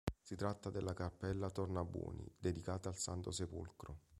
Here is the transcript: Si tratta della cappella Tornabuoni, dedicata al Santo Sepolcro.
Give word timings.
Si 0.19 0.35
tratta 0.35 0.71
della 0.71 0.95
cappella 0.95 1.51
Tornabuoni, 1.51 2.25
dedicata 2.39 2.89
al 2.89 2.97
Santo 2.97 3.29
Sepolcro. 3.29 3.99